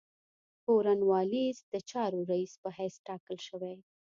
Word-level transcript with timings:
کورن 0.65 0.99
والیس 1.09 1.57
د 1.73 1.73
چارو 1.89 2.19
رییس 2.31 2.53
په 2.63 2.69
حیث 2.77 2.95
تاکل 3.07 3.37
شوی. 3.47 3.75